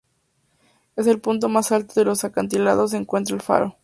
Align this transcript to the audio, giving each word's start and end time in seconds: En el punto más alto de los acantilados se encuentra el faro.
En 0.95 1.07
el 1.07 1.21
punto 1.21 1.47
más 1.47 1.71
alto 1.71 1.93
de 1.99 2.05
los 2.07 2.23
acantilados 2.23 2.89
se 2.89 2.97
encuentra 2.97 3.35
el 3.35 3.41
faro. 3.43 3.77